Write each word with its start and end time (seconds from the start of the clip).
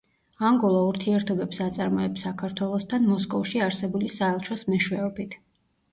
ანგოლა 0.51 0.79
ურთიერთობებს 0.91 1.59
აწარმოებს 1.65 2.25
საქართველოსთან 2.27 3.07
მოსკოვში 3.13 3.63
არსებული 3.67 4.11
საელჩოს 4.19 4.65
მეშვეობით. 4.73 5.41